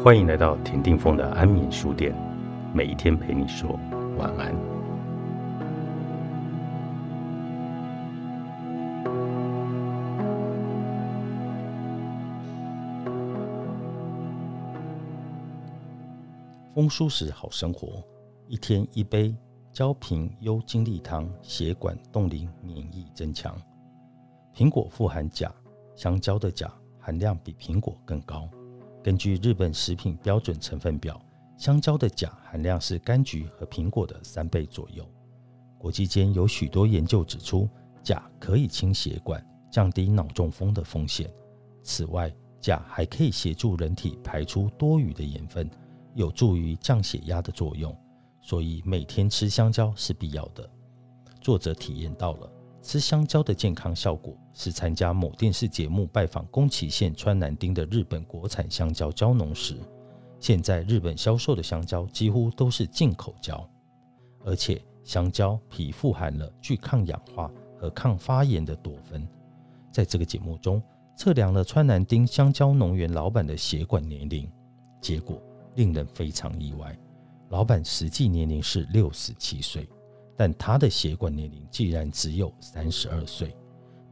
[0.00, 2.12] 欢迎来到田定峰的安眠书店，
[2.74, 3.78] 每一天陪你说
[4.18, 4.52] 晚安。
[16.74, 18.02] 风舒时好生活，
[18.48, 19.32] 一天一杯
[19.72, 23.56] 焦平优精力汤，血管冻龄，免疫增强。
[24.52, 25.54] 苹果富含钾，
[25.94, 26.68] 香蕉的钾
[26.98, 28.48] 含量比苹果更高。
[29.02, 31.20] 根据日本食品标准成分表，
[31.56, 35.04] 香蕉的钾含量是柑橘和苹果的三倍左右。
[35.76, 37.68] 国际间有许多研究指出，
[38.04, 41.28] 钾可以清血管，降低脑中风的风险。
[41.82, 45.68] 此外，钾还可以协助人体排出多余的盐分，
[46.14, 47.92] 有助于降血压的作用。
[48.40, 50.68] 所以每天吃香蕉是必要的。
[51.40, 52.48] 作者体验到了。
[52.82, 59.76] 吃香蕉的健康效果是参加某电视节目拜访宫崎县川南町的日本国产香蕉蕉农时，
[60.40, 63.66] 现在日本销售的香蕉几乎都是进口蕉，
[64.44, 67.48] 而且香蕉皮富含了具抗氧化
[67.78, 69.26] 和抗发炎的多酚。
[69.92, 70.82] 在这个节目中，
[71.16, 74.50] 测量了川南町香蕉农园老板的血管年龄，
[75.00, 75.40] 结果
[75.76, 76.98] 令人非常意外，
[77.50, 79.88] 老板实际年龄是六十七岁。
[80.42, 83.54] 但他的血管年龄竟然只有三十二岁。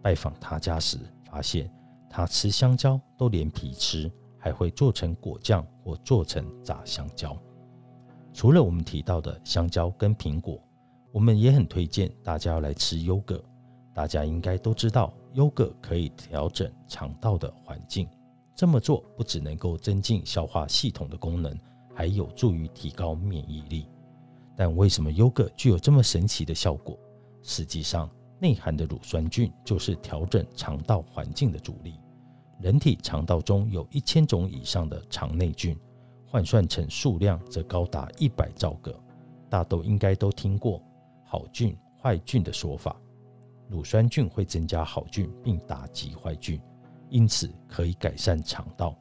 [0.00, 0.96] 拜访他家时，
[1.28, 1.68] 发现
[2.08, 7.36] 他吃香蕉都连皮吃，还会做成果酱或做成炸香蕉。
[8.32, 10.62] 除了我们提到的香蕉跟苹果，
[11.10, 13.42] 我们也很推荐大家来吃优格。
[13.92, 18.08] 大家应该都知道，优格可以调整肠道的环境。
[18.54, 21.58] 这么做不只能够增进消化系统的功能，
[21.92, 23.88] 还有助于提高免疫力。
[24.60, 26.94] 但为什么优格具有这么神奇的效果？
[27.40, 31.98] 实际上，内含的乳酸菌就是调整肠道环境的主力。
[32.60, 35.74] 人体肠道中有一千种以上的肠内菌，
[36.26, 38.94] 换算成数量则高达一百兆个。
[39.48, 40.82] 大都应该都听过
[41.24, 43.00] “好菌、坏菌”的说法。
[43.66, 46.60] 乳酸菌会增加好菌，并打击坏菌，
[47.08, 48.94] 因此可以改善肠道。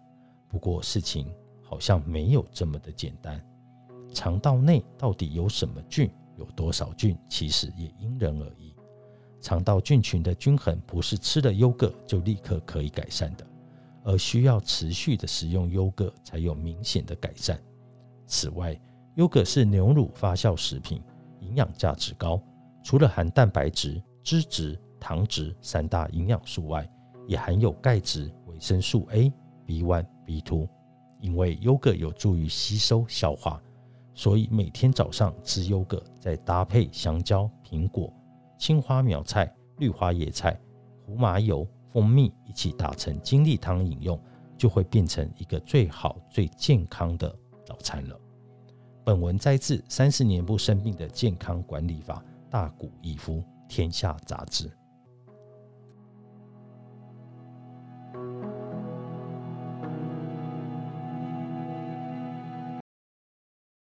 [0.47, 1.29] 不过，事情
[1.61, 3.45] 好像没有这么的简单。
[4.11, 8.75] 肠道内到底有什么菌，有多少菌，其实也因人而异。
[9.41, 13.45] 肠道菌群的均衡不是吃了优格就立刻可以改善的，
[14.03, 17.59] 而需要持续的食用优格才有明显的改善。
[18.25, 18.79] 此外，
[19.15, 21.01] 优格是牛乳发酵食品，
[21.39, 22.41] 营养价值高，
[22.83, 26.89] 除了含蛋白质、脂质、糖质三大营养素外，
[27.27, 29.31] 也含有钙质、维生素 A、
[29.65, 30.67] B1、B2。
[31.21, 33.61] 因为优格有助于吸收消化。
[34.19, 38.13] 所以每天早上吃优格，再搭配香蕉、苹果、
[38.57, 40.59] 青花苗菜、绿花野菜、
[41.05, 44.21] 胡麻油、蜂蜜一起打成精力汤饮用，
[44.57, 48.19] 就会变成一个最好、最健康的早餐了。
[49.05, 52.21] 本文摘自《三十年不生病的健康管理法》，
[52.51, 54.69] 大谷义夫，天下杂志。